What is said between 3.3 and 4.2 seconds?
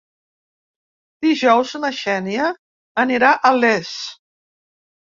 a Les.